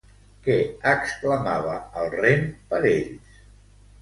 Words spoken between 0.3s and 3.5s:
Què exclamava el rem per ells?